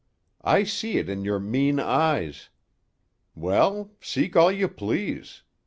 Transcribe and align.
I 0.43 0.63
see 0.63 0.97
it 0.97 1.09
in 1.09 1.23
your 1.23 1.37
mean 1.39 1.79
eyes. 1.79 2.49
Well, 3.35 3.91
seek 4.01 4.35
all 4.35 4.51
you 4.51 4.67
please. 4.67 5.43